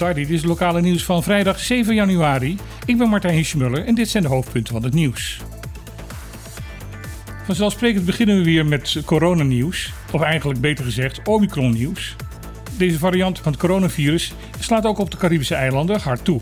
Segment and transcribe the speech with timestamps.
[0.00, 2.56] Dit is lokale nieuws van vrijdag 7 januari.
[2.84, 5.40] Ik ben Martijn Hiesjemuller en dit zijn de hoofdpunten van het nieuws.
[7.44, 12.16] Vanzelfsprekend beginnen we weer met coronanieuws, of eigenlijk beter gezegd Omicron nieuws.
[12.76, 16.40] Deze variant van het coronavirus slaat ook op de Caribische eilanden hard toe.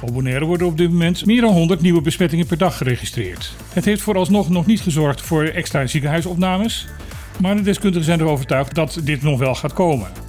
[0.00, 3.54] Op Bonaire worden op dit moment meer dan 100 nieuwe besmettingen per dag geregistreerd.
[3.72, 6.86] Het heeft vooralsnog nog niet gezorgd voor extra ziekenhuisopnames,
[7.40, 10.25] maar de deskundigen zijn er overtuigd dat dit nog wel gaat komen.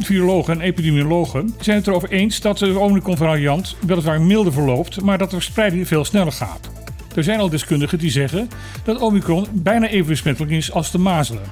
[0.00, 5.30] Virologen en epidemiologen zijn het erover eens dat de Omicron-variant weliswaar milder verloopt, maar dat
[5.30, 6.70] de verspreiding veel sneller gaat.
[7.14, 8.48] Er zijn al deskundigen die zeggen
[8.84, 11.42] dat Omicron bijna even besmettelijk is als de mazelen.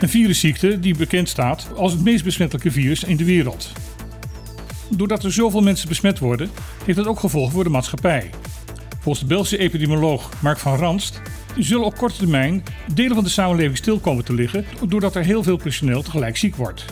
[0.00, 3.72] Een virusziekte die bekend staat als het meest besmettelijke virus in de wereld.
[4.88, 6.50] Doordat er zoveel mensen besmet worden,
[6.84, 8.30] heeft dat ook gevolgen voor de maatschappij.
[9.00, 11.20] Volgens de Belgische epidemioloog Mark van Ranst
[11.56, 12.62] zullen op korte termijn
[12.94, 16.56] delen van de samenleving stil komen te liggen doordat er heel veel personeel tegelijk ziek
[16.56, 16.84] wordt.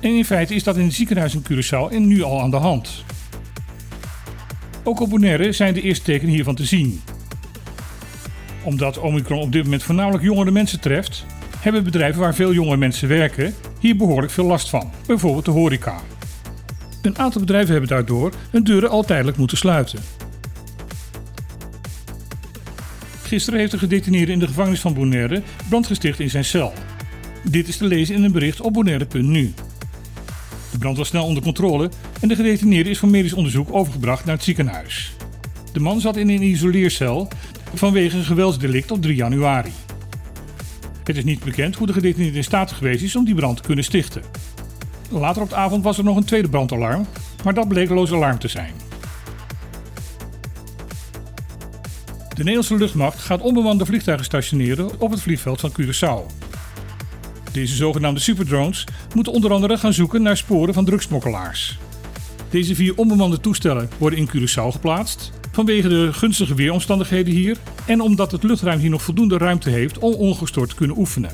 [0.00, 2.56] En in feite is dat in het ziekenhuis in Curaçao en nu al aan de
[2.56, 3.04] hand.
[4.84, 7.00] Ook op Bonaire zijn de eerste tekenen hiervan te zien.
[8.62, 11.24] Omdat Omicron op dit moment voornamelijk jongere mensen treft,
[11.58, 16.00] hebben bedrijven waar veel jonge mensen werken hier behoorlijk veel last van, bijvoorbeeld de horeca.
[17.02, 19.98] Een aantal bedrijven hebben daardoor hun deuren al tijdelijk moeten sluiten.
[23.22, 26.72] Gisteren heeft de gedetineerde in de gevangenis van Bonaire brand gesticht in zijn cel.
[27.42, 29.54] Dit is te lezen in een bericht op bonaire.nu.
[30.70, 34.34] De brand was snel onder controle en de gedetineerde is voor medisch onderzoek overgebracht naar
[34.34, 35.12] het ziekenhuis.
[35.72, 37.28] De man zat in een isoleercel
[37.74, 39.72] vanwege een geweldsdelict op 3 januari.
[41.04, 43.62] Het is niet bekend hoe de gedetineerde in staat geweest is om die brand te
[43.62, 44.22] kunnen stichten.
[45.10, 47.06] Later op de avond was er nog een tweede brandalarm,
[47.44, 48.72] maar dat bleek loos alarm te zijn.
[52.28, 56.47] De Nederlandse luchtmacht gaat onbemande vliegtuigen stationeren op het vliegveld van Curaçao.
[57.58, 61.78] Deze zogenaamde superdrones moeten onder andere gaan zoeken naar sporen van drugsmokkelaars.
[62.50, 67.56] Deze vier onbemande toestellen worden in Curaçao geplaatst vanwege de gunstige weeromstandigheden hier
[67.86, 71.30] en omdat het luchtruim hier nog voldoende ruimte heeft om ongestoord te kunnen oefenen.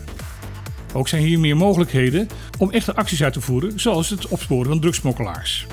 [0.93, 2.29] Ook zijn hier meer mogelijkheden
[2.59, 5.67] om echte acties uit te voeren, zoals het opsporen van drugsmokkelaars.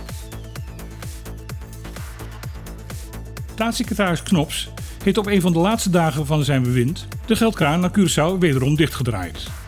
[3.53, 4.69] Staatssecretaris Knops
[5.03, 8.75] heeft op een van de laatste dagen van zijn bewind de geldkraan naar Curaçao wederom
[8.75, 9.60] dichtgedraaid.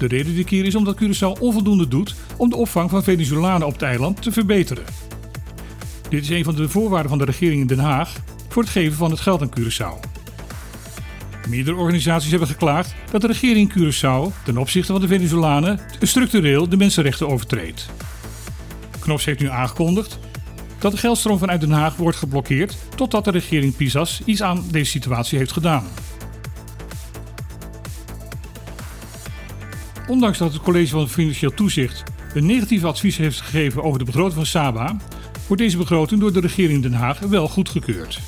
[0.00, 3.72] De reden dit keer is omdat Curaçao onvoldoende doet om de opvang van Venezolanen op
[3.72, 4.84] het eiland te verbeteren.
[6.08, 8.12] Dit is een van de voorwaarden van de regering in Den Haag
[8.48, 10.08] voor het geven van het geld aan Curaçao.
[11.48, 16.76] Meerdere organisaties hebben geklaagd dat de regering Curaçao ten opzichte van de Venezolanen structureel de
[16.76, 17.90] mensenrechten overtreedt.
[18.98, 20.18] Knops heeft nu aangekondigd
[20.78, 24.90] dat de geldstroom vanuit Den Haag wordt geblokkeerd totdat de regering Pisas iets aan deze
[24.90, 25.84] situatie heeft gedaan.
[30.10, 32.02] Ondanks dat het college van Financieel Toezicht
[32.34, 34.96] een negatief advies heeft gegeven over de begroting van Saba,
[35.46, 38.20] wordt deze begroting door de regering Den Haag wel goedgekeurd.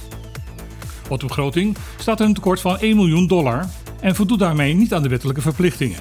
[1.08, 3.68] Op de begroting staat een tekort van 1 miljoen dollar
[4.00, 5.98] en voldoet daarmee niet aan de wettelijke verplichtingen.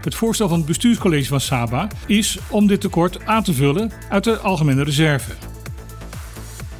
[0.00, 4.24] Het voorstel van het bestuurscollege van Saba is om dit tekort aan te vullen uit
[4.24, 5.32] de algemene reserve.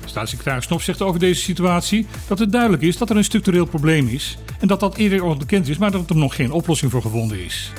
[0.04, 4.08] Staatssecretaris Knop zegt over deze situatie dat het duidelijk is dat er een structureel probleem
[4.08, 7.02] is en dat dat eerder al bekend is, maar dat er nog geen oplossing voor
[7.02, 7.72] gevonden is.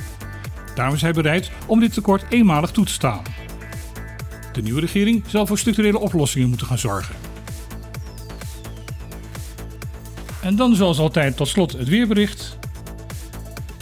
[0.75, 3.21] Daarom is hij bereid om dit tekort eenmalig toe te staan.
[4.53, 7.15] De nieuwe regering zal voor structurele oplossingen moeten gaan zorgen.
[10.41, 12.57] En dan zoals altijd tot slot het weerbericht.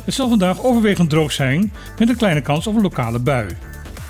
[0.03, 3.57] Het zal vandaag overwegend droog zijn met een kleine kans op een lokale bui.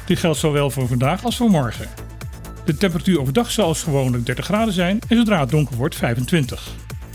[0.05, 1.87] Dit geldt zowel voor vandaag als voor morgen.
[2.65, 6.71] De temperatuur overdag zal als gewoonlijk 30 graden zijn en zodra het donker wordt 25.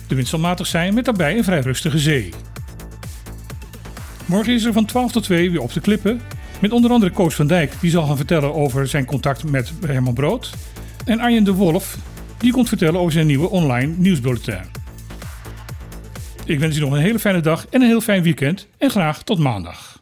[0.06, 2.30] De wind zal matig zijn met daarbij een vrij rustige zee.
[4.28, 6.20] Morgen is er van 12 tot 2 weer op de klippen.
[6.60, 10.14] Met onder andere Koos van Dijk, die zal gaan vertellen over zijn contact met Herman
[10.14, 10.54] Brood.
[11.04, 11.98] En Arjen de Wolf,
[12.38, 14.60] die komt vertellen over zijn nieuwe online nieuwsbulletin.
[16.44, 18.68] Ik wens u nog een hele fijne dag en een heel fijn weekend.
[18.78, 19.97] En graag tot maandag.